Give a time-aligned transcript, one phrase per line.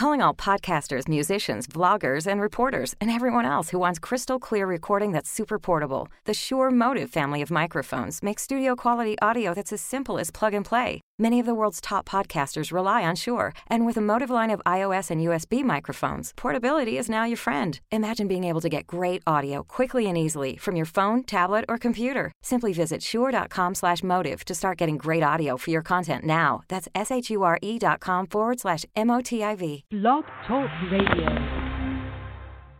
[0.00, 5.12] calling all podcasters, musicians, vloggers, and reporters, and everyone else who wants crystal clear recording
[5.12, 6.08] that's super portable.
[6.24, 10.54] The Shure Motive family of microphones makes studio quality audio that's as simple as plug
[10.54, 11.02] and play.
[11.20, 14.62] Many of the world's top podcasters rely on Shure, and with a Motive line of
[14.64, 17.78] iOS and USB microphones, portability is now your friend.
[17.92, 21.76] Imagine being able to get great audio quickly and easily from your phone, tablet, or
[21.76, 22.32] computer.
[22.40, 26.62] Simply visit shure.com/motive to start getting great audio for your content now.
[26.68, 29.84] That's s h u r e dot com forward slash m o t i v.
[29.90, 31.28] Blog Talk Radio.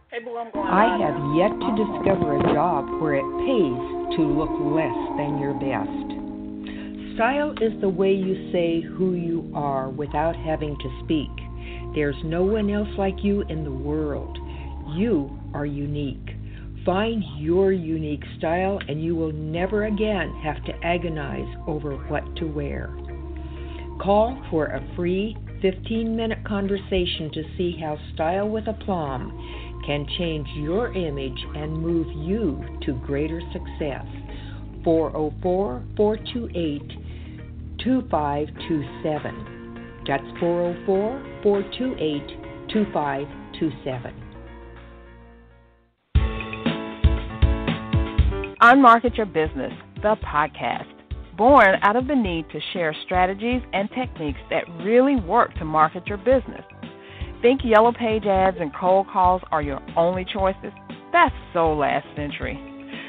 [0.09, 4.17] Hey, boo, I'm going I live have yet to discover a job where it pays
[4.17, 6.10] to look less than your best.
[7.21, 11.29] Style is the way you say who you are without having to speak.
[11.95, 14.39] There's no one else like you in the world.
[14.97, 16.31] You are unique.
[16.87, 22.47] Find your unique style, and you will never again have to agonize over what to
[22.47, 22.89] wear.
[24.03, 30.49] Call for a free 15 minute conversation to see how Style with Aplomb can change
[30.55, 34.07] your image and move you to greater success.
[34.85, 37.00] 404 428
[37.85, 40.05] 2527.
[40.07, 44.15] That's 404 428 2527.
[48.63, 49.73] Unmarket Your Business,
[50.03, 50.87] the podcast.
[51.37, 56.07] Born out of the need to share strategies and techniques that really work to market
[56.07, 56.63] your business.
[57.41, 60.73] Think yellow page ads and cold calls are your only choices?
[61.11, 62.61] That's so last century.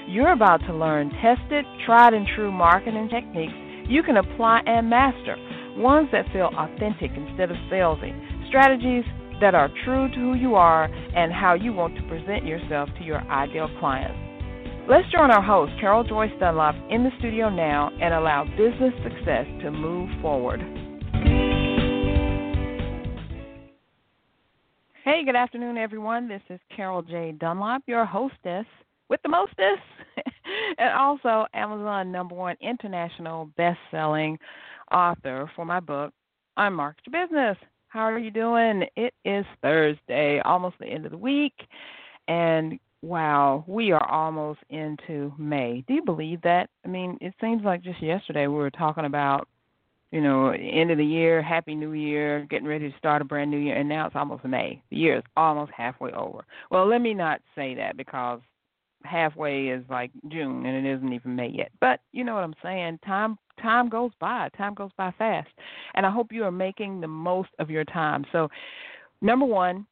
[0.07, 3.53] You're about to learn tested, tried and true marketing techniques
[3.91, 5.35] you can apply and master,
[5.75, 8.15] ones that feel authentic instead of salesy,
[8.47, 9.03] strategies
[9.41, 13.03] that are true to who you are and how you want to present yourself to
[13.03, 14.17] your ideal clients.
[14.89, 19.45] Let's join our host, Carol Joyce Dunlop, in the studio now and allow business success
[19.61, 20.61] to move forward.
[25.03, 26.29] Hey, good afternoon, everyone.
[26.29, 27.33] This is Carol J.
[27.33, 28.65] Dunlop, your hostess
[29.09, 29.81] with the mostest,
[30.77, 34.37] and also Amazon number one international best-selling
[34.91, 36.13] author for my book,
[36.57, 37.57] Unmarket Your Business.
[37.87, 38.85] How are you doing?
[38.95, 41.53] It is Thursday, almost the end of the week,
[42.27, 45.83] and wow, we are almost into May.
[45.87, 46.69] Do you believe that?
[46.85, 49.47] I mean, it seems like just yesterday we were talking about,
[50.11, 53.49] you know, end of the year, Happy New Year, getting ready to start a brand
[53.49, 54.81] new year, and now it's almost May.
[54.89, 56.45] The year is almost halfway over.
[56.69, 58.39] Well, let me not say that because
[59.03, 61.71] halfway is like June and it isn't even May yet.
[61.79, 62.99] But you know what I'm saying?
[63.05, 64.49] Time time goes by.
[64.57, 65.49] Time goes by fast.
[65.93, 68.25] And I hope you are making the most of your time.
[68.31, 68.49] So
[69.21, 69.85] number 1,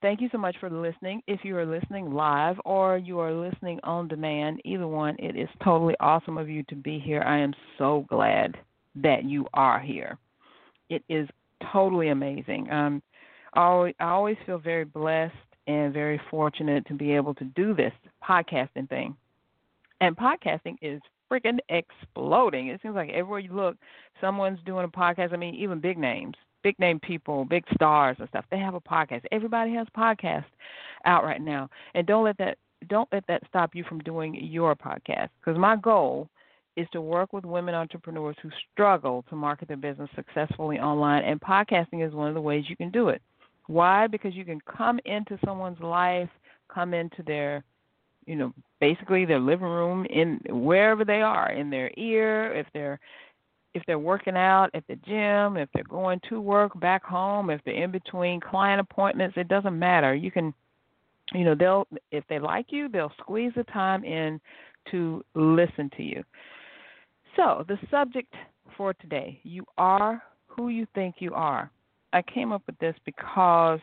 [0.00, 1.22] thank you so much for listening.
[1.26, 5.48] If you are listening live or you are listening on demand, either one, it is
[5.62, 7.22] totally awesome of you to be here.
[7.22, 8.56] I am so glad
[8.96, 10.18] that you are here.
[10.88, 11.28] It is
[11.72, 12.70] totally amazing.
[12.70, 13.02] Um
[13.54, 15.34] I always, I always feel very blessed
[15.66, 17.92] and very fortunate to be able to do this
[18.22, 19.16] podcasting thing.
[20.00, 22.68] And podcasting is freaking exploding.
[22.68, 23.76] It seems like everywhere you look,
[24.20, 25.32] someone's doing a podcast.
[25.32, 28.80] I mean, even big names, big name people, big stars and stuff, they have a
[28.80, 29.22] podcast.
[29.32, 30.44] Everybody has a podcast
[31.04, 31.68] out right now.
[31.94, 32.58] And don't let that
[32.88, 35.28] don't let that stop you from doing your podcast.
[35.40, 36.28] Because my goal
[36.76, 41.40] is to work with women entrepreneurs who struggle to market their business successfully online, and
[41.40, 43.22] podcasting is one of the ways you can do it.
[43.66, 44.06] Why?
[44.06, 46.28] Because you can come into someone's life,
[46.72, 47.64] come into their,
[48.26, 52.98] you know, basically their living room, in wherever they are, in their ear, if they're
[53.74, 57.60] if they're working out at the gym, if they're going to work back home, if
[57.64, 60.14] they're in between client appointments, it doesn't matter.
[60.14, 60.54] You can
[61.32, 64.40] you know, they'll if they like you, they'll squeeze the time in
[64.90, 66.22] to listen to you.
[67.36, 68.32] So, the subject
[68.76, 71.70] for today, you are who you think you are.
[72.14, 73.80] I came up with this because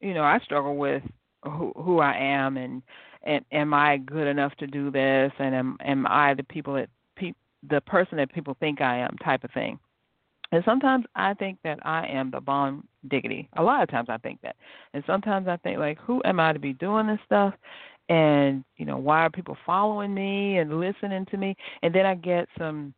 [0.00, 1.02] you know I struggle with
[1.42, 2.82] who who I am and
[3.24, 6.90] and am I good enough to do this and am am I the people that
[7.16, 7.32] pe-
[7.68, 9.78] the person that people think I am type of thing.
[10.52, 13.48] And sometimes I think that I am the bomb diggity.
[13.56, 14.56] A lot of times I think that.
[14.94, 17.54] And sometimes I think like who am I to be doing this stuff?
[18.10, 21.56] And you know, why are people following me and listening to me?
[21.82, 22.92] And then I get some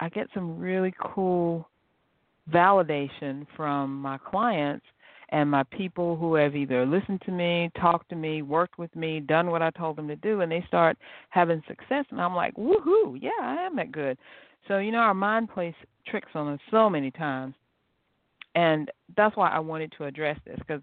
[0.00, 1.68] I get some really cool
[2.50, 4.84] validation from my clients
[5.30, 9.20] and my people who have either listened to me, talked to me, worked with me,
[9.20, 10.96] done what I told them to do, and they start
[11.30, 12.04] having success.
[12.10, 14.18] And I'm like, woohoo, yeah, I am that good.
[14.68, 15.74] So, you know, our mind plays
[16.06, 17.54] tricks on us so many times.
[18.54, 20.82] And that's why I wanted to address this because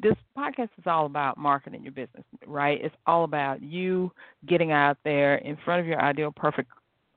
[0.00, 2.80] this podcast is all about marketing your business, right?
[2.82, 4.10] It's all about you
[4.46, 6.70] getting out there in front of your ideal perfect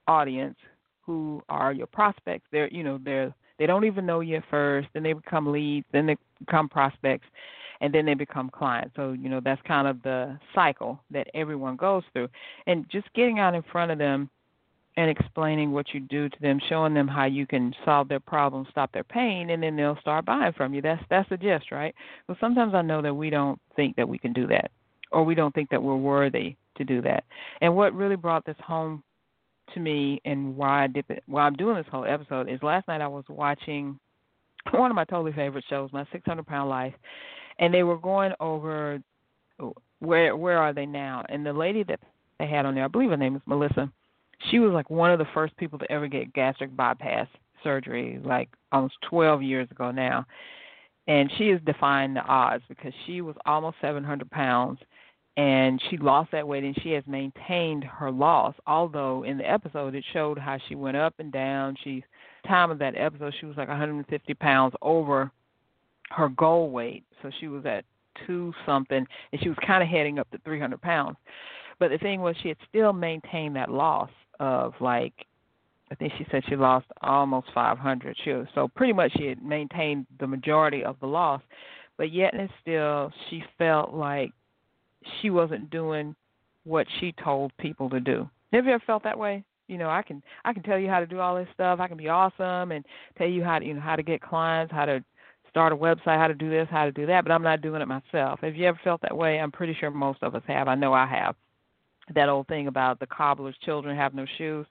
[0.07, 0.57] audience
[1.05, 2.45] who are your prospects.
[2.51, 5.85] They're, you know, they're They don't even know you at first, then they become leads,
[5.91, 7.27] then they become prospects,
[7.81, 8.95] and then they become clients.
[8.95, 12.29] So, you know, that's kind of the cycle that everyone goes through.
[12.67, 14.29] And just getting out in front of them
[14.97, 18.67] and explaining what you do to them, showing them how you can solve their problems,
[18.71, 20.81] stop their pain, and then they'll start buying from you.
[20.81, 21.93] That's that's the gist, right?
[22.27, 24.71] But sometimes I know that we don't think that we can do that,
[25.11, 27.25] or we don't think that we're worthy to do that.
[27.61, 29.03] And what really brought this home
[29.73, 32.88] to me, and why I did it, why I'm doing this whole episode, is last
[32.88, 34.00] night I was watching
[34.71, 36.94] one of my totally favorite shows, My 600 Pound Life,
[37.59, 39.00] and they were going over
[39.59, 42.00] oh, where where are they now, and the lady that
[42.39, 43.91] they had on there, I believe her name is Melissa
[44.50, 47.27] she was like one of the first people to ever get gastric bypass
[47.63, 50.25] surgery, like almost 12 years ago now.
[51.07, 54.79] And she is defying the odds because she was almost 700 pounds
[55.37, 58.55] and she lost that weight and she has maintained her loss.
[58.65, 61.75] Although in the episode it showed how she went up and down.
[61.83, 62.03] She
[62.47, 65.31] time of that episode she was like 150 pounds over
[66.11, 67.83] her goal weight, so she was at
[68.25, 71.17] two something, and she was kind of heading up to 300 pounds.
[71.79, 75.13] But the thing was, she had still maintained that loss of like
[75.91, 78.17] I think she said she lost almost 500.
[78.23, 81.41] She was, so pretty much she had maintained the majority of the loss,
[81.97, 84.31] but yet and still she felt like
[85.21, 86.15] she wasn't doing
[86.63, 88.29] what she told people to do.
[88.51, 89.43] Have you ever felt that way?
[89.67, 91.79] You know, I can I can tell you how to do all this stuff.
[91.79, 92.85] I can be awesome and
[93.17, 95.03] tell you how to you know how to get clients, how to
[95.49, 97.81] start a website, how to do this, how to do that, but I'm not doing
[97.81, 98.39] it myself.
[98.41, 99.39] Have you ever felt that way?
[99.39, 100.67] I'm pretty sure most of us have.
[100.67, 101.35] I know I have
[102.13, 104.67] that old thing about the cobbler's children have no shoes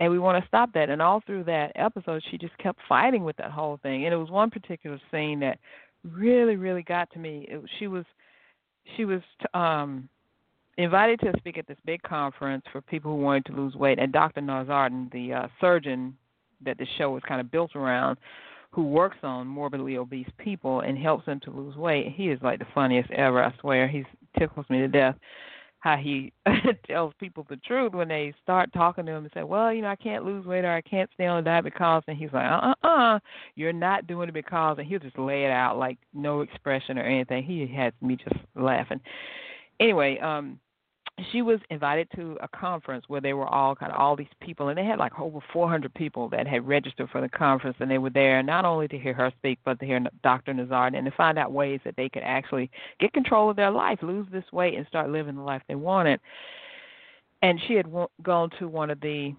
[0.00, 3.24] and we want to stop that and all through that episode she just kept fighting
[3.24, 5.58] with that whole thing and it was one particular scene that
[6.04, 8.04] really really got to me it, she was
[8.96, 9.20] she was
[9.54, 10.08] um
[10.76, 14.12] invited to speak at this big conference for people who wanted to lose weight and
[14.12, 16.16] dr Nowzaradan the uh, surgeon
[16.64, 18.16] that the show was kind of built around
[18.70, 22.58] who works on morbidly obese people and helps them to lose weight he is like
[22.58, 23.88] the funniest ever i swear.
[23.88, 24.04] He
[24.38, 25.16] tickles me to death
[25.80, 26.32] how he
[26.86, 29.88] tells people the truth when they start talking to him and say, "Well, you know,
[29.88, 32.50] I can't lose weight or I can't stay on a diet because," and he's like,
[32.50, 33.18] "Uh, uh, uh,
[33.54, 37.02] you're not doing it because," and he'll just lay it out like no expression or
[37.04, 37.44] anything.
[37.44, 39.00] He has me just laughing.
[39.80, 40.58] Anyway, um,
[41.32, 44.68] she was invited to a conference where they were all kind of all these people,
[44.68, 47.98] and they had like over 400 people that had registered for the conference, and they
[47.98, 50.54] were there not only to hear her speak, but to hear Dr.
[50.54, 52.70] Nowzaradan to find out ways that they could actually
[53.00, 56.20] get control of their life, lose this weight, and start living the life they wanted.
[57.42, 57.86] And she had
[58.22, 59.34] gone to one of the,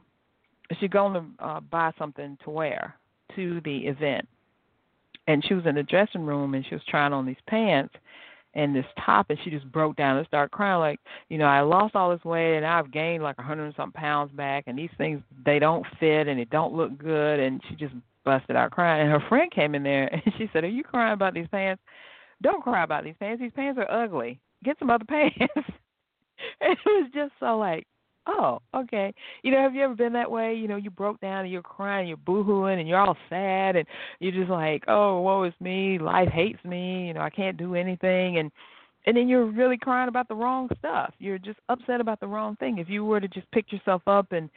[0.80, 2.96] she'd gone to uh, buy something to wear
[3.36, 4.28] to the event,
[5.28, 7.94] and she was in the dressing room and she was trying on these pants
[8.60, 11.62] and this top and she just broke down and started crying like you know i
[11.62, 14.78] lost all this weight and i've gained like a hundred and some pounds back and
[14.78, 17.94] these things they don't fit and it don't look good and she just
[18.26, 19.02] busted out crying.
[19.02, 21.82] And her friend came in there and she said are you crying about these pants?
[22.42, 23.42] Don't cry about these pants.
[23.42, 24.40] These pants are ugly.
[24.64, 25.36] Get some other pants.
[26.62, 27.86] And it was just so like
[28.30, 29.14] oh, okay.
[29.44, 30.54] You know, have you ever been that way?
[30.54, 33.88] You know, you broke down and you're crying, you're boohooing, and you're all sad, and
[34.20, 37.76] you're just like, oh, woe is me, life hates me, you know, I can't do
[37.76, 38.52] anything, and
[39.06, 41.14] and then you're really crying about the wrong stuff.
[41.20, 42.78] You're just upset about the wrong thing.
[42.78, 44.50] If you were to just pick yourself up and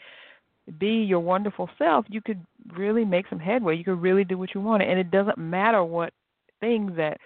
[0.78, 2.44] be your wonderful self, you could
[2.76, 3.76] really make some headway.
[3.76, 6.12] You could really do what you want, and it doesn't matter what
[6.60, 7.18] things that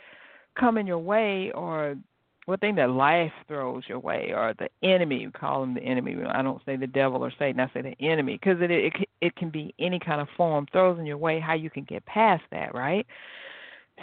[0.58, 1.97] come in your way or
[2.46, 6.16] what thing that life throws your way or the enemy we call him the enemy.
[6.28, 9.36] I don't say the devil or satan i say the enemy because it, it it
[9.36, 12.44] can be any kind of form throws in your way how you can get past
[12.50, 13.06] that right?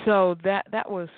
[0.06, 1.10] So that that was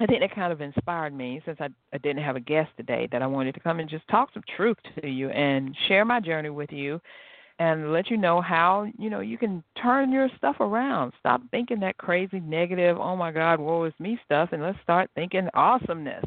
[0.00, 3.08] i think that kind of inspired me since i i didn't have a guest today
[3.12, 6.20] that i wanted to come and just talk some truth to you and share my
[6.20, 7.00] journey with you
[7.58, 11.12] and let you know how you know you can turn your stuff around.
[11.20, 15.10] Stop thinking that crazy negative, oh my God, woe is me stuff, and let's start
[15.14, 16.24] thinking awesomeness.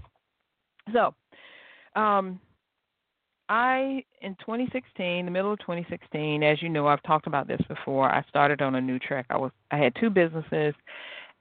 [0.94, 1.14] So,
[1.96, 2.40] um,
[3.50, 8.10] I in 2016, the middle of 2016, as you know, I've talked about this before.
[8.10, 9.26] I started on a new track.
[9.30, 10.74] I was I had two businesses,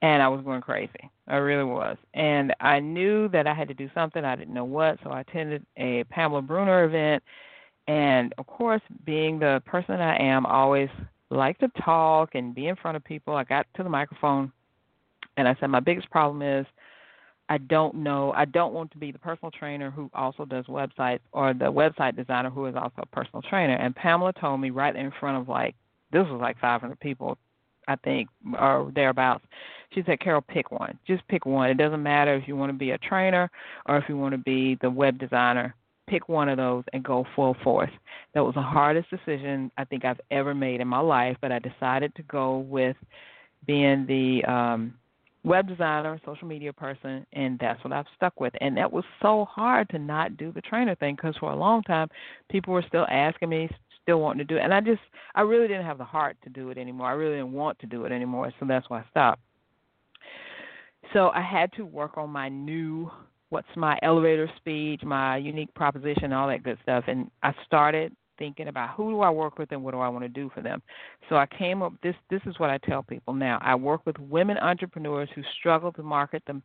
[0.01, 1.09] and I was going crazy.
[1.29, 4.25] I really was, and I knew that I had to do something.
[4.25, 7.23] I didn't know what, so I attended a Pamela Bruner event
[7.87, 10.89] and of course, being the person I am, I always
[11.29, 13.35] like to talk and be in front of people.
[13.35, 14.51] I got to the microphone
[15.37, 16.65] and I said, My biggest problem is
[17.49, 18.33] I don't know.
[18.35, 22.17] I don't want to be the personal trainer who also does websites or the website
[22.17, 23.75] designer who is also a personal trainer.
[23.75, 25.75] And Pamela told me right in front of like,
[26.11, 27.37] this was like 500 people,
[27.87, 28.27] I think,
[28.59, 29.45] or thereabouts.
[29.93, 30.99] She said, Carol, pick one.
[31.07, 31.69] Just pick one.
[31.69, 33.49] It doesn't matter if you want to be a trainer
[33.85, 35.73] or if you want to be the web designer
[36.07, 37.91] pick one of those and go full force.
[38.33, 41.59] That was the hardest decision I think I've ever made in my life, but I
[41.59, 42.95] decided to go with
[43.65, 44.93] being the um
[45.43, 48.53] web designer, social media person, and that's what I've stuck with.
[48.59, 51.83] And that was so hard to not do the trainer thing because for a long
[51.83, 52.09] time,
[52.49, 53.69] people were still asking me,
[54.03, 55.01] still wanting to do it, and I just,
[55.35, 57.07] I really didn't have the heart to do it anymore.
[57.07, 59.41] I really didn't want to do it anymore, so that's why I stopped.
[61.13, 63.09] So I had to work on my new
[63.49, 67.05] what's my elevator speech, my unique proposition, all that good stuff.
[67.07, 70.23] And I started thinking about who do I work with and what do I want
[70.23, 70.81] to do for them.
[71.29, 73.59] So I came up this this is what I tell people now.
[73.61, 76.61] I work with women entrepreneurs who struggle to market them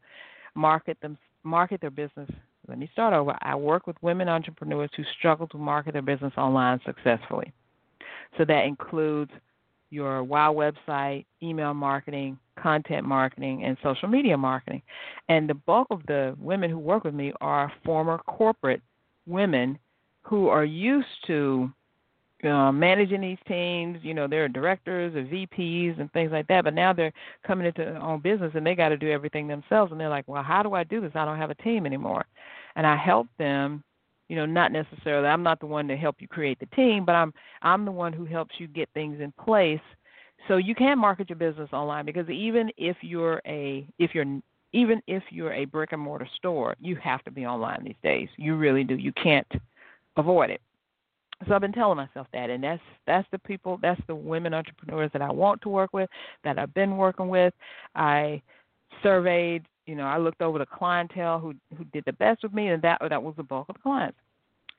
[0.55, 2.29] market them market their business.
[2.69, 3.37] Let me start over.
[3.43, 7.53] I work with women entrepreneurs who struggle to market their business online successfully.
[8.39, 9.33] So that includes
[9.91, 14.83] your wow website, email marketing, content marketing, and social media marketing.
[15.29, 18.83] And the bulk of the women who work with me are former corporate
[19.27, 19.79] women
[20.23, 21.71] who are used to
[22.45, 23.99] uh, managing these teams.
[24.03, 26.65] You know, they're directors or VPs and things like that.
[26.65, 27.13] But now they're
[27.47, 29.93] coming into their own business and they got to do everything themselves.
[29.93, 31.13] And they're like, well, how do I do this?
[31.15, 32.25] I don't have a team anymore.
[32.77, 33.85] And I help them
[34.29, 37.15] you know not necessarily i'm not the one to help you create the team but
[37.15, 39.81] i'm i'm the one who helps you get things in place
[40.49, 44.27] so you can market your business online because even if you're a if you're
[44.73, 48.29] even if you're a brick and mortar store you have to be online these days.
[48.37, 48.97] You really do.
[48.97, 49.51] You can't
[50.17, 50.61] avoid it.
[51.49, 55.11] So i've been telling myself that and that's that's the people that's the women entrepreneurs
[55.13, 56.09] that i want to work with
[56.45, 57.53] that i've been working with.
[57.95, 58.41] I
[59.03, 62.69] surveyed you know, I looked over the clientele who who did the best with me,
[62.69, 64.19] and that that was the bulk of the clients.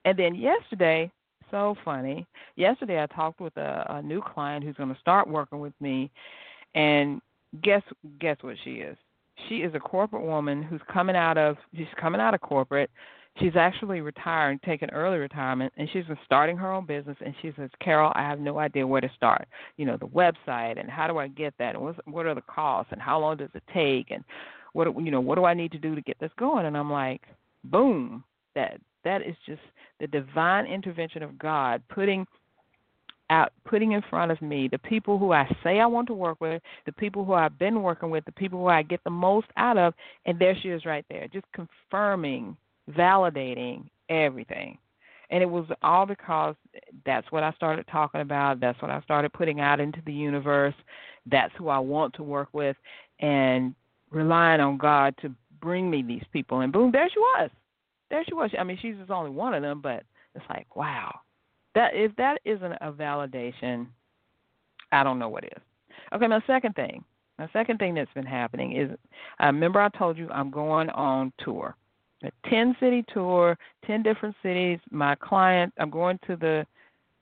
[0.05, 1.11] And then yesterday,
[1.53, 2.25] so funny.
[2.55, 6.09] Yesterday, I talked with a, a new client who's going to start working with me,
[6.73, 7.21] and
[7.61, 7.83] guess
[8.19, 8.97] guess what she is?
[9.47, 12.89] She is a corporate woman who's coming out of she's coming out of corporate.
[13.39, 17.17] She's actually retiring, taking early retirement, and she's starting her own business.
[17.23, 19.47] And she says, "Carol, I have no idea where to start.
[19.77, 22.41] You know, the website, and how do I get that, and what's, what are the
[22.41, 24.23] costs, and how long does it take, and
[24.73, 26.65] what you know what do I need to do to get this going?
[26.65, 27.21] And I'm like,
[27.63, 28.23] boom,
[28.55, 29.61] that that is just
[29.99, 32.25] the divine intervention of God putting
[33.29, 36.39] out putting in front of me the people who I say I want to work
[36.41, 39.47] with, the people who I've been working with, the people who I get the most
[39.57, 39.93] out of,
[40.25, 42.57] and there she is right there, just confirming,
[42.91, 44.77] validating everything.
[45.29, 46.55] And it was all because
[47.05, 48.59] that's what I started talking about.
[48.59, 50.75] That's what I started putting out into the universe.
[51.25, 52.75] That's who I want to work with.
[53.19, 53.73] And
[54.11, 56.59] relying on God to bring me these people.
[56.59, 57.49] And boom, there she was.
[58.09, 58.51] There she was.
[58.57, 60.03] I mean, she's just only one of them, but
[60.35, 61.19] it's like, wow.
[61.75, 63.87] That if that isn't a validation,
[64.91, 65.61] I don't know what is.
[66.13, 67.03] Okay, my second thing.
[67.39, 68.91] My second thing that's been happening is
[69.39, 71.75] I remember I told you I'm going on tour.
[72.23, 74.79] A ten city tour, ten different cities.
[74.91, 76.65] My client I'm going to the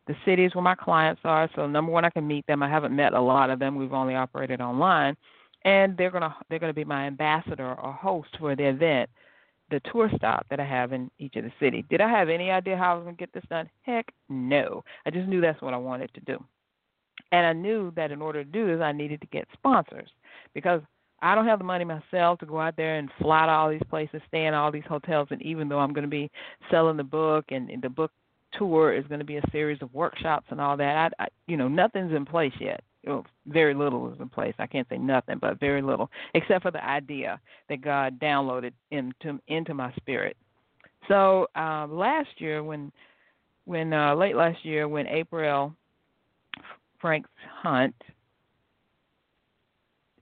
[0.08, 1.50] the cities where my clients are.
[1.56, 2.62] So number one I can meet them.
[2.62, 3.78] I haven't met a lot of them.
[3.78, 5.16] We've only operated online
[5.64, 9.10] and they're gonna they're gonna be my ambassador or host for the event,
[9.72, 11.84] the tour stop that I have in each of the city.
[11.90, 13.70] Did I have any idea how I was gonna get this done?
[13.84, 14.84] Heck, no.
[15.06, 16.44] I just knew that's what I wanted to do,
[17.32, 20.10] and I knew that in order to do this, I needed to get sponsors
[20.54, 20.82] because
[21.22, 23.82] I don't have the money myself to go out there and fly to all these
[23.90, 26.32] places, stay in all these hotels, and even though I'm going to be
[26.72, 28.12] selling the book and, and the book
[28.58, 31.58] tour is going to be a series of workshops and all that, I, I you
[31.58, 34.54] know nothing's in place yet well, very little is in place.
[34.60, 37.40] I can't say nothing, but very little, except for the idea
[37.70, 40.38] that God downloaded into into my spirit.
[41.08, 42.92] So um, last year, when
[43.66, 45.74] when uh, late last year, when April
[47.00, 47.30] Franks
[47.62, 47.96] Hunt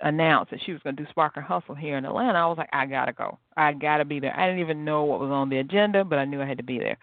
[0.02, 2.58] announced that she was going to do Spark and Hustle here in Atlanta, I was
[2.58, 3.38] like, I gotta go.
[3.58, 4.38] I gotta be there.
[4.38, 6.64] I didn't even know what was on the agenda, but I knew I had to
[6.64, 6.98] be there.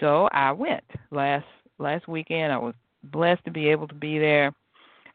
[0.00, 1.46] So I went last
[1.78, 2.52] last weekend.
[2.52, 4.52] I was blessed to be able to be there.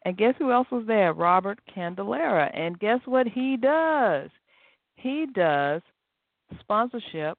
[0.03, 1.13] And guess who else was there?
[1.13, 2.49] Robert Candelaria.
[2.53, 4.29] And guess what he does?
[4.95, 5.81] He does
[6.59, 7.37] sponsorship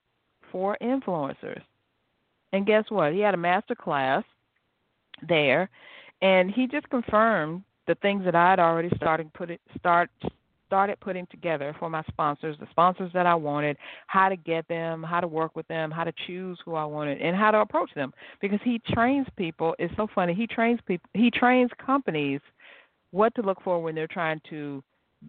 [0.51, 1.61] for influencers.
[2.53, 3.13] And guess what?
[3.13, 4.23] He had a master class
[5.27, 5.69] there,
[6.21, 10.09] and he just confirmed the things that I had already started put it, start
[10.71, 13.75] started putting together for my sponsors, the sponsors that I wanted,
[14.07, 17.21] how to get them, how to work with them, how to choose who I wanted,
[17.21, 18.13] and how to approach them.
[18.39, 19.75] Because he trains people.
[19.79, 20.33] It's so funny.
[20.33, 21.09] He trains people.
[21.13, 22.39] He trains companies
[23.11, 24.81] what to look for when they're trying to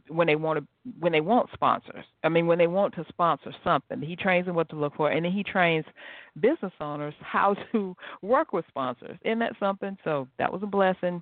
[0.07, 0.67] when they want to
[1.01, 2.05] when they want sponsors.
[2.23, 5.11] I mean, when they want to sponsor something, he trains them what to look for,
[5.11, 5.85] and then he trains
[6.39, 9.19] business owners how to work with sponsors.
[9.25, 9.99] Isn't that something?
[10.05, 11.21] So that was a blessing.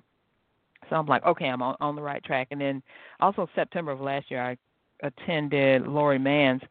[0.89, 2.47] So I'm like, okay, I'm on, on the right track.
[2.51, 2.83] And then
[3.19, 4.57] also September of last year, I
[5.03, 6.61] attended Lori Mann's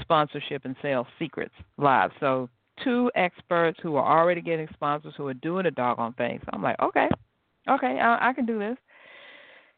[0.00, 2.10] sponsorship and sales secrets live.
[2.20, 2.48] So
[2.82, 6.40] two experts who are already getting sponsors who are doing the doggone thing.
[6.44, 7.08] So I'm like, okay,
[7.68, 8.76] okay, I, I can do this.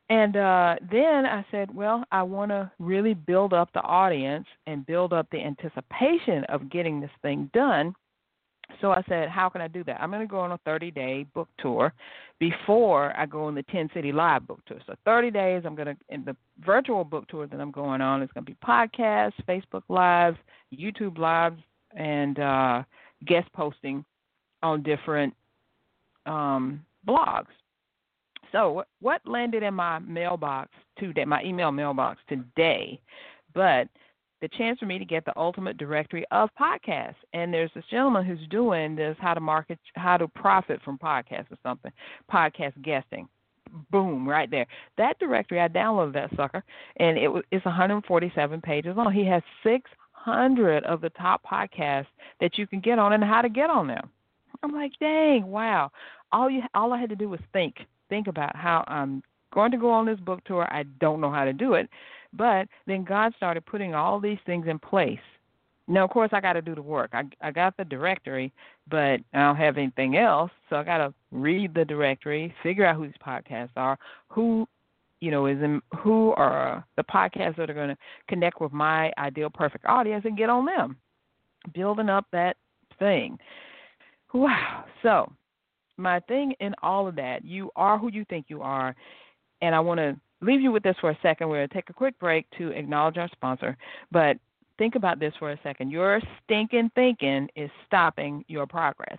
[0.08, 4.86] And uh, then I said, well, I want to really build up the audience and
[4.86, 7.94] build up the anticipation of getting this thing done.
[8.80, 10.00] So I said, how can I do that?
[10.00, 11.92] I'm going to go on a 30 day book tour
[12.38, 14.78] before I go on the 10 city live book tour.
[14.86, 18.22] So 30 days, I'm going to, in the virtual book tour that I'm going on,
[18.22, 20.36] is going to be podcasts, Facebook lives,
[20.72, 21.60] YouTube lives,
[21.96, 22.82] and uh,
[23.26, 24.04] guest posting
[24.62, 25.34] on different
[26.26, 27.46] um, blogs.
[28.52, 33.00] So what landed in my mailbox today, my email mailbox today,
[33.54, 33.88] but
[34.40, 37.14] the chance for me to get the ultimate directory of podcasts.
[37.32, 41.50] And there's this gentleman who's doing this how to market, how to profit from podcasts
[41.50, 41.92] or something,
[42.32, 43.28] podcast guesting.
[43.90, 44.66] Boom, right there.
[44.96, 46.62] That directory, I downloaded that sucker,
[46.98, 49.12] and it was it's 147 pages long.
[49.12, 52.06] He has 600 of the top podcasts
[52.40, 54.08] that you can get on and how to get on them.
[54.62, 55.90] I'm like, dang, wow.
[56.32, 57.76] All you, all I had to do was think
[58.08, 60.66] think about how I'm going to go on this book tour.
[60.70, 61.88] I don't know how to do it.
[62.36, 65.18] But then God started putting all these things in place.
[65.88, 67.10] Now, of course, I got to do the work.
[67.12, 68.52] I I got the directory,
[68.90, 72.96] but I don't have anything else, so I got to read the directory, figure out
[72.96, 73.96] who these podcasts are,
[74.28, 74.66] who,
[75.20, 77.96] you know, is in, who are the podcasts that are going to
[78.28, 80.96] connect with my ideal perfect audience, and get on them,
[81.72, 82.56] building up that
[82.98, 83.38] thing.
[84.34, 84.84] Wow.
[85.02, 85.32] So
[85.96, 88.94] my thing in all of that, you are who you think you are.
[89.62, 91.48] And I want to leave you with this for a second.
[91.48, 93.76] We're going to take a quick break to acknowledge our sponsor.
[94.10, 94.38] But
[94.78, 95.90] think about this for a second.
[95.90, 99.18] Your stinking thinking is stopping your progress.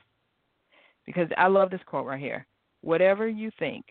[1.06, 2.46] Because I love this quote right here.
[2.82, 3.86] Whatever you think,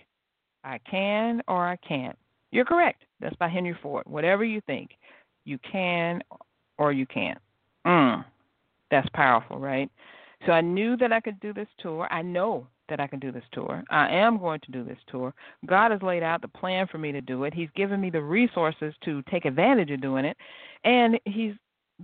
[0.65, 2.17] I can or I can't.
[2.51, 3.03] You're correct.
[3.21, 4.05] That's by Henry Ford.
[4.07, 4.91] Whatever you think,
[5.45, 6.23] you can
[6.79, 7.39] or you can't.
[7.87, 8.25] Mm,
[8.91, 9.91] that's powerful, right?
[10.45, 12.07] So I knew that I could do this tour.
[12.11, 13.83] I know that I can do this tour.
[13.91, 15.35] I am going to do this tour.
[15.67, 17.55] God has laid out the plan for me to do it.
[17.55, 20.37] He's given me the resources to take advantage of doing it.
[20.85, 21.55] And He's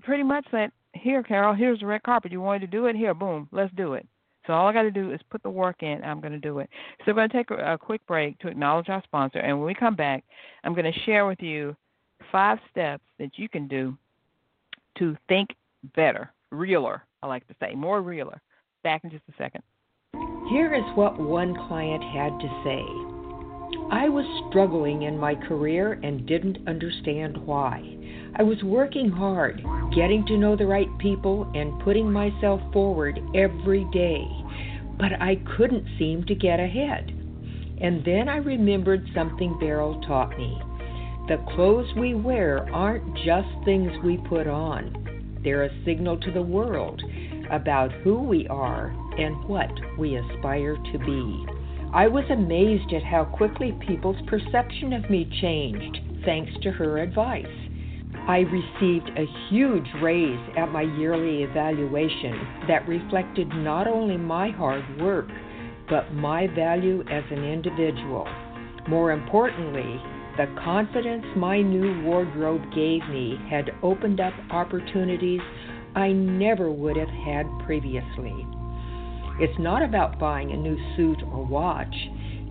[0.02, 2.32] pretty much said, Here, Carol, here's the red carpet.
[2.32, 2.96] You wanted to do it?
[2.96, 4.06] Here, boom, let's do it.
[4.46, 6.02] So all I got to do is put the work in.
[6.02, 6.68] I'm going to do it.
[6.98, 9.38] So we're going to take a, a quick break to acknowledge our sponsor.
[9.38, 10.24] And when we come back,
[10.64, 11.76] I'm going to share with you
[12.32, 13.96] five steps that you can do
[14.98, 15.50] to think
[15.94, 18.40] better, realer, I like to say, more realer.
[18.82, 19.62] Back in just a second.
[20.52, 22.84] Here is what one client had to say
[23.90, 27.80] I was struggling in my career and didn't understand why.
[28.36, 33.86] I was working hard, getting to know the right people, and putting myself forward every
[33.94, 34.26] day,
[34.98, 37.08] but I couldn't seem to get ahead.
[37.80, 40.60] And then I remembered something Beryl taught me.
[41.28, 46.42] The clothes we wear aren't just things we put on, they're a signal to the
[46.42, 47.02] world
[47.50, 51.46] about who we are and what we aspire to be.
[51.94, 57.44] I was amazed at how quickly people's perception of me changed thanks to her advice.
[58.28, 64.84] I received a huge raise at my yearly evaluation that reflected not only my hard
[65.00, 65.28] work,
[65.88, 68.26] but my value as an individual.
[68.88, 70.00] More importantly,
[70.36, 75.40] the confidence my new wardrobe gave me had opened up opportunities
[75.94, 78.46] I never would have had previously.
[79.40, 81.94] It's not about buying a new suit or watch.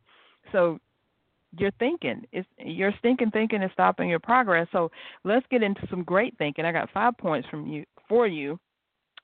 [0.52, 0.78] So
[1.58, 4.68] you're thinking it's your stinking thinking is stopping your progress.
[4.72, 4.90] So
[5.24, 6.64] let's get into some great thinking.
[6.64, 8.58] I got five points from you for you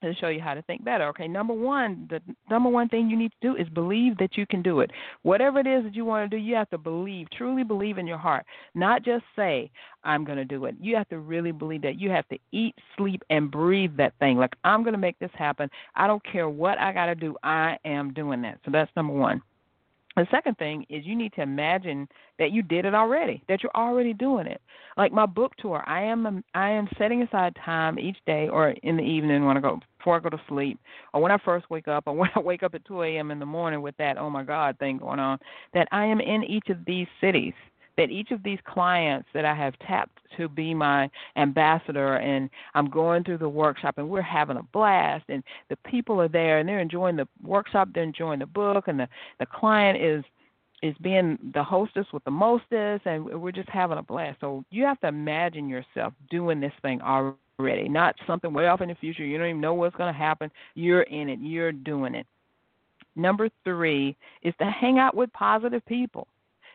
[0.02, 1.06] to show you how to think better.
[1.08, 4.46] Okay, number one, the number one thing you need to do is believe that you
[4.46, 4.90] can do it.
[5.22, 8.06] Whatever it is that you want to do, you have to believe, truly believe in
[8.06, 8.44] your heart.
[8.74, 9.70] Not just say,
[10.04, 10.74] I'm going to do it.
[10.80, 12.00] You have to really believe that.
[12.00, 14.36] You have to eat, sleep, and breathe that thing.
[14.36, 15.68] Like, I'm going to make this happen.
[15.94, 18.58] I don't care what I got to do, I am doing that.
[18.64, 19.42] So that's number one.
[20.16, 23.74] The second thing is you need to imagine that you did it already, that you're
[23.74, 24.60] already doing it.
[24.96, 28.70] Like my book tour, I am um, I am setting aside time each day or
[28.82, 30.80] in the evening when I go before I go to sleep,
[31.14, 33.30] or when I first wake up, or when I wake up at 2 a.m.
[33.30, 35.38] in the morning with that oh my God thing going on,
[35.74, 37.54] that I am in each of these cities
[38.00, 42.88] that each of these clients that I have tapped to be my ambassador and I'm
[42.88, 46.66] going through the workshop and we're having a blast and the people are there and
[46.66, 49.08] they're enjoying the workshop, they're enjoying the book and the,
[49.38, 50.24] the client is
[50.82, 54.40] is being the hostess with the mostest and we're just having a blast.
[54.40, 58.88] So you have to imagine yourself doing this thing already, not something way off in
[58.88, 59.22] the future.
[59.22, 60.50] You don't even know what's going to happen.
[60.74, 61.38] You're in it.
[61.42, 62.26] You're doing it.
[63.14, 66.26] Number three is to hang out with positive people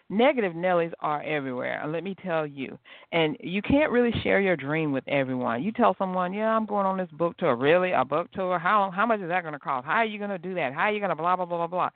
[0.09, 1.83] negative Nellies are everywhere.
[1.87, 2.77] Let me tell you.
[3.11, 5.63] And you can't really share your dream with everyone.
[5.63, 8.59] You tell someone, "Yeah, I'm going on this book tour." Really, a book tour?
[8.59, 9.85] How how much is that going to cost?
[9.85, 10.73] How are you going to do that?
[10.73, 11.89] How are you going to blah blah blah blah blah?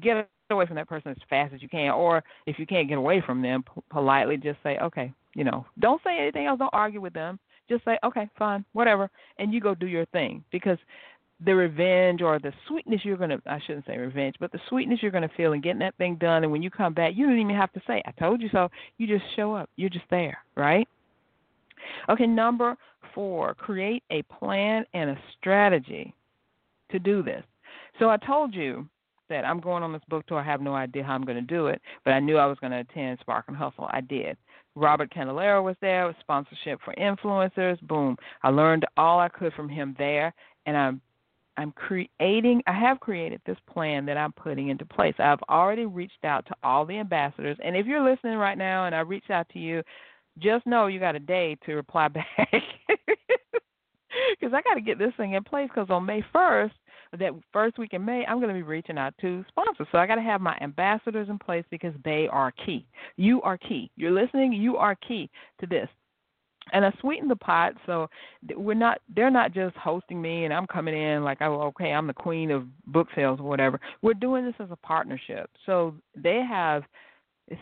[0.00, 1.90] Get away from that person as fast as you can.
[1.90, 5.66] Or if you can't get away from them, politely just say, "Okay," you know.
[5.78, 6.58] Don't say anything else.
[6.58, 7.38] Don't argue with them.
[7.68, 10.78] Just say, "Okay, fine, whatever," and you go do your thing because
[11.44, 15.00] the revenge or the sweetness you're going to I shouldn't say revenge, but the sweetness
[15.02, 17.26] you're going to feel in getting that thing done and when you come back, you
[17.26, 18.68] don't even have to say I told you so.
[18.98, 19.68] You just show up.
[19.76, 20.88] You're just there, right?
[22.08, 22.76] Okay, number
[23.14, 26.14] 4, create a plan and a strategy
[26.90, 27.44] to do this.
[27.98, 28.88] So I told you
[29.28, 30.38] that I'm going on this book tour.
[30.38, 32.58] I have no idea how I'm going to do it, but I knew I was
[32.60, 33.88] going to attend Spark and Hustle.
[33.90, 34.36] I did.
[34.76, 37.80] Robert Candelario was there with sponsorship for influencers.
[37.82, 38.16] Boom.
[38.42, 40.34] I learned all I could from him there,
[40.66, 41.00] and I'm
[41.56, 45.14] I'm creating, I have created this plan that I'm putting into place.
[45.18, 47.56] I've already reached out to all the ambassadors.
[47.64, 49.82] And if you're listening right now and I reach out to you,
[50.38, 52.62] just know you got a day to reply back.
[54.30, 56.70] Because I got to get this thing in place because on May 1st,
[57.18, 59.86] that first week in May, I'm going to be reaching out to sponsors.
[59.92, 62.86] So I got to have my ambassadors in place because they are key.
[63.16, 63.90] You are key.
[63.96, 65.88] You're listening, you are key to this
[66.72, 68.08] and I sweeten the pot so
[68.56, 72.06] we're not they're not just hosting me and I'm coming in like oh okay I'm
[72.06, 73.80] the queen of book sales or whatever.
[74.02, 75.50] We're doing this as a partnership.
[75.66, 76.84] So they have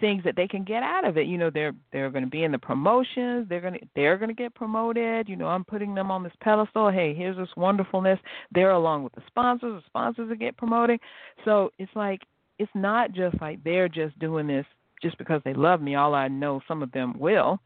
[0.01, 1.27] things that they can get out of it.
[1.27, 3.49] You know, they're they're going to be in the promotions.
[3.49, 5.29] They're going to they're going to get promoted.
[5.29, 6.91] You know, I'm putting them on this pedestal.
[6.91, 8.19] Hey, here's this wonderfulness.
[8.53, 9.83] They're along with the sponsors.
[9.83, 10.99] The sponsors are get promoting.
[11.45, 12.21] So it's like
[12.59, 14.67] it's not just like they're just doing this
[15.03, 15.97] just because they love me.
[15.97, 17.59] All I know, some of them will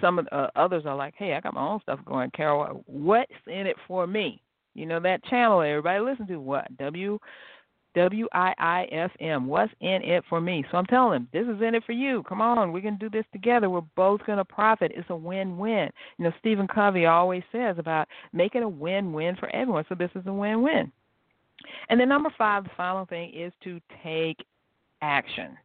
[0.00, 2.82] some of the uh, others are like, "Hey, I got my own stuff going, Carol.
[2.86, 4.40] What's in it for me?"
[4.74, 7.18] You know that channel everybody listen to what W
[7.94, 9.46] W I I F M.
[9.46, 10.64] What's in it for me?
[10.70, 12.22] So I'm telling them, this is in it for you.
[12.26, 13.68] Come on, we can do this together.
[13.68, 14.92] We're both going to profit.
[14.94, 15.90] It's a win-win.
[16.16, 19.84] You know, Stephen Covey always says about making a win-win for everyone.
[19.90, 20.90] So this is a win-win.
[21.90, 24.38] And then number five, the final thing is to take
[25.02, 25.58] action.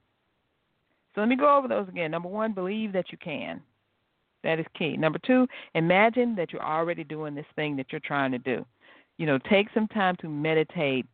[1.15, 2.11] So let me go over those again.
[2.11, 3.61] Number one, believe that you can.
[4.43, 4.97] That is key.
[4.97, 8.65] Number two, imagine that you're already doing this thing that you're trying to do.
[9.17, 11.05] You know, take some time to meditate,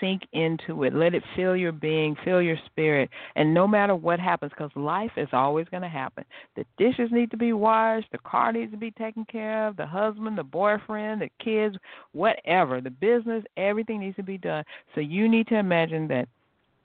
[0.00, 3.10] sink into it, let it fill your being, fill your spirit.
[3.34, 6.24] And no matter what happens, because life is always going to happen.
[6.54, 9.86] The dishes need to be washed, the car needs to be taken care of, the
[9.86, 11.76] husband, the boyfriend, the kids,
[12.12, 14.62] whatever, the business, everything needs to be done.
[14.94, 16.28] So you need to imagine that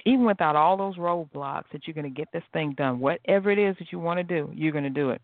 [0.05, 2.99] even without all those roadblocks, that you're going to get this thing done.
[2.99, 5.21] Whatever it is that you want to do, you're going to do it.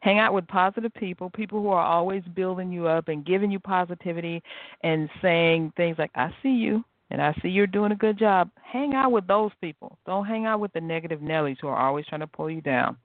[0.00, 3.58] Hang out with positive people, people who are always building you up and giving you
[3.58, 4.42] positivity
[4.82, 8.50] and saying things like, I see you and I see you're doing a good job.
[8.62, 9.98] Hang out with those people.
[10.06, 12.96] Don't hang out with the negative Nellies who are always trying to pull you down.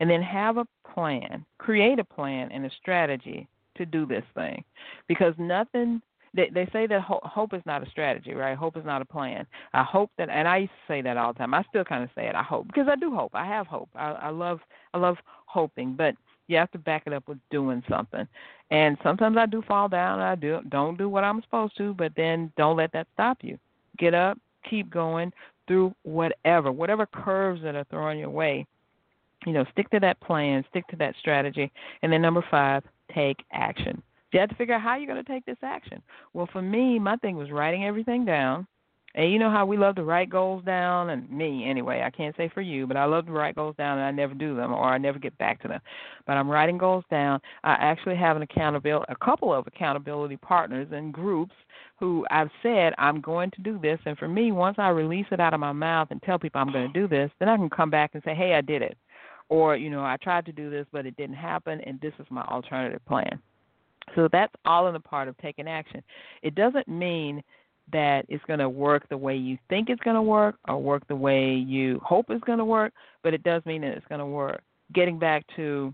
[0.00, 4.64] And then have a plan, create a plan and a strategy to do this thing
[5.08, 6.02] because nothing
[6.34, 8.56] they they say that ho- hope is not a strategy, right?
[8.56, 9.46] Hope is not a plan.
[9.72, 11.54] I hope that, and I used to say that all the time.
[11.54, 12.34] I still kind of say it.
[12.34, 13.32] I hope because I do hope.
[13.34, 13.88] I have hope.
[13.94, 14.60] I, I love
[14.94, 15.16] I love
[15.46, 16.14] hoping, but
[16.46, 18.26] you have to back it up with doing something.
[18.70, 20.20] And sometimes I do fall down.
[20.20, 23.58] I do don't do what I'm supposed to, but then don't let that stop you.
[23.98, 24.38] Get up,
[24.68, 25.32] keep going,
[25.66, 28.66] through whatever, whatever curves that are thrown your way.
[29.46, 31.70] You know, stick to that plan, stick to that strategy.
[32.02, 32.82] And then number five,
[33.14, 34.02] take action.
[34.32, 36.02] You have to figure out how you're going to take this action.
[36.32, 38.66] Well, for me, my thing was writing everything down
[39.14, 42.02] and you know how we love to write goals down, and me anyway.
[42.04, 44.34] I can't say for you, but I love to write goals down, and I never
[44.34, 45.80] do them, or I never get back to them.
[46.26, 47.40] But I'm writing goals down.
[47.64, 51.54] I actually have an accountability, a couple of accountability partners and groups
[51.98, 53.98] who I've said I'm going to do this.
[54.06, 56.72] And for me, once I release it out of my mouth and tell people I'm
[56.72, 58.96] going to do this, then I can come back and say, hey, I did it,
[59.48, 62.26] or you know, I tried to do this, but it didn't happen, and this is
[62.30, 63.40] my alternative plan.
[64.14, 66.02] So that's all in the part of taking action.
[66.42, 67.42] It doesn't mean
[67.92, 71.06] that it's going to work the way you think it's going to work or work
[71.08, 72.92] the way you hope it's going to work,
[73.22, 74.62] but it does mean that it's going to work.
[74.94, 75.92] Getting back to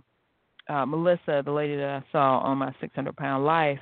[0.69, 3.79] uh, Melissa, the lady that I saw on my 600 pound life,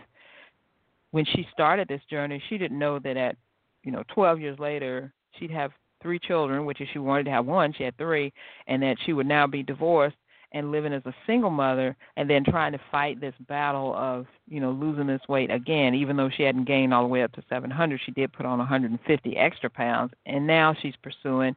[1.11, 3.37] when she started this journey, she didn't know that at
[3.85, 5.70] you know 12 years later she'd have
[6.03, 8.33] three children, which if she wanted to have one, she had three,
[8.66, 10.16] and that she would now be divorced
[10.55, 14.61] and living as a single mother and then trying to fight this battle of you
[14.61, 17.43] know losing this weight again even though she hadn't gained all the way up to
[17.51, 21.55] 700 she did put on 150 extra pounds and now she's pursuing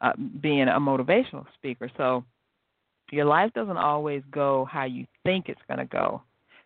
[0.00, 1.90] uh, being a motivational speaker.
[1.96, 2.24] So
[3.10, 6.22] your life doesn't always go how you think it's going to go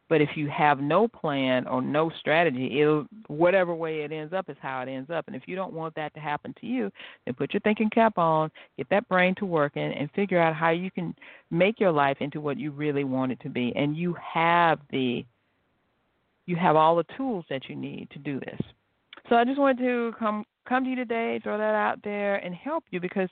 [0.08, 4.50] but if you have no plan or no strategy, it'll whatever way it ends up
[4.50, 5.26] is how it ends up.
[5.26, 6.90] And if you don't want that to happen to you,
[7.24, 10.70] then put your thinking cap on, get that brain to working, and figure out how
[10.70, 11.14] you can
[11.50, 13.72] make your life into what you really want it to be.
[13.74, 15.24] And you have the
[16.46, 18.60] you have all the tools that you need to do this.
[19.30, 22.54] So I just wanted to come come to you today, throw that out there, and
[22.54, 23.30] help you because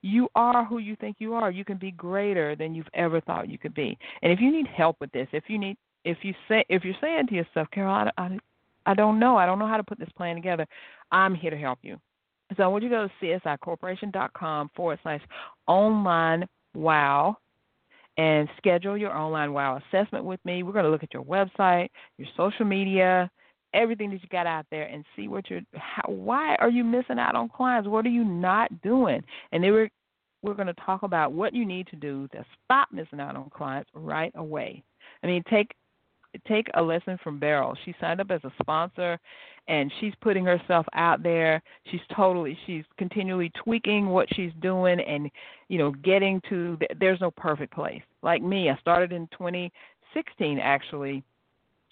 [0.00, 1.50] you are who you think you are.
[1.50, 3.98] You can be greater than you've ever thought you could be.
[4.22, 6.94] And if you need help with this, if you need if you say if you're
[7.00, 8.38] saying to yourself, Carol, I, I,
[8.86, 10.66] I don't know, I don't know how to put this plan together,
[11.10, 11.98] I'm here to help you.
[12.56, 15.22] So I want you to go to csicorporation.com forward slash
[15.66, 17.36] online wow
[18.16, 20.62] and schedule your online wow assessment with me.
[20.62, 21.88] We're going to look at your website,
[22.18, 23.30] your social media,
[23.72, 25.62] everything that you got out there, and see what you're.
[25.74, 27.88] How, why are you missing out on clients?
[27.88, 29.22] What are you not doing?
[29.52, 29.90] And we're
[30.42, 33.50] we're going to talk about what you need to do to stop missing out on
[33.50, 34.84] clients right away.
[35.22, 35.72] I mean, take
[36.46, 37.76] take a lesson from Beryl.
[37.84, 39.18] She signed up as a sponsor
[39.68, 41.62] and she's putting herself out there.
[41.90, 45.30] She's totally she's continually tweaking what she's doing and
[45.68, 48.02] you know getting to the, there's no perfect place.
[48.22, 51.22] Like me, I started in 2016 actually,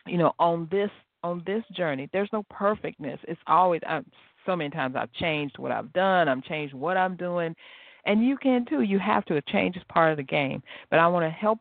[0.07, 0.91] you know, on this
[1.23, 2.09] on this journey.
[2.13, 3.21] There's no perfectness.
[3.29, 4.05] It's always I'm,
[4.45, 7.55] so many times I've changed what I've done, I'm changed what I'm doing.
[8.05, 8.83] And you can too.
[8.83, 9.37] You have to.
[9.37, 10.63] A change is part of the game.
[10.91, 11.61] But I want to help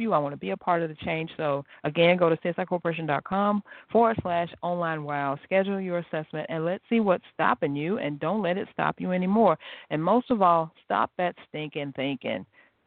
[0.00, 0.12] you.
[0.12, 1.30] I want to be a part of the change.
[1.36, 5.38] So, again, go to csicorporation.com forward slash online wow.
[5.44, 9.12] Schedule your assessment and let's see what's stopping you and don't let it stop you
[9.12, 9.58] anymore.
[9.90, 12.46] And most of all, stop that stinking thinking.